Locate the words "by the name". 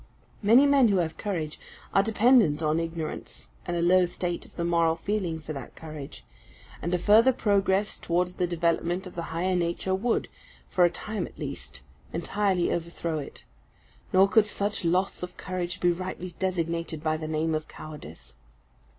17.03-17.53